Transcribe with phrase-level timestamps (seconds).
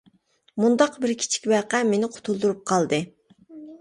[0.61, 3.01] مۇنداق بىر كىچىك ۋەقە مېنى قۇتۇلدۇرۇپ قالدى.